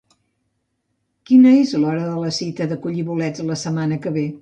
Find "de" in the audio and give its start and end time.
2.09-2.17, 2.75-2.81